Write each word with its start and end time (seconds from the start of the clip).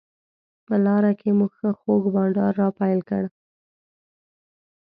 په 0.65 0.75
لاره 0.85 1.11
کې 1.19 1.29
مو 1.37 1.47
ښه 1.55 1.69
خوږ 1.79 2.03
بانډار 2.13 2.53
راپیل 2.61 2.99
کړ. 3.09 3.23